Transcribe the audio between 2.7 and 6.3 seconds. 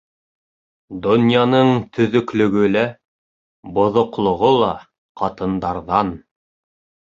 лә, боҙоҡлоғо ла ҡатындарҙан.